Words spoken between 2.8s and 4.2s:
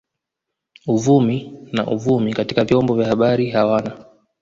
vya habari hawana